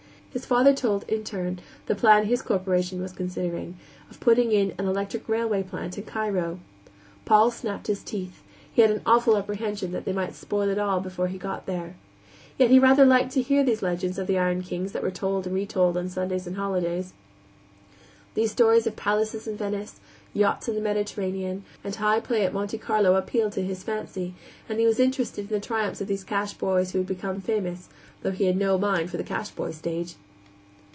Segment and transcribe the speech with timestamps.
[0.33, 3.75] His father told, in turn, the plan his corporation was considering,
[4.09, 6.59] of putting in an electric railway plant in Cairo.
[7.25, 8.41] Paul snapped his teeth;
[8.73, 11.95] he had an awful apprehension that they might spoil it all before he got there.
[12.57, 15.45] Yet he rather liked to hear these legends of the iron kings that were told
[15.47, 17.11] and retold on Sundays and holidays;
[18.33, 19.99] these stories of palaces in Venice,
[20.33, 24.33] yachts on the Mediterranean, and high play at Monte Carlo appealed to his fancy,
[24.69, 27.89] and he was interested in the triumphs of these cash boys who had become famous,
[28.23, 30.15] though he had no mind for the cash boy stage.